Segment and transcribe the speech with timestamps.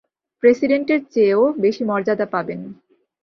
[0.43, 2.59] প্রেসিডেন্টের চেয়েও বেশি মর্যাদা পাবেন।